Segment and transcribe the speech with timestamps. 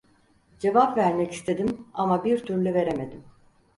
[0.59, 3.23] Cevap vermek istedim, ama bir türlü veremedim.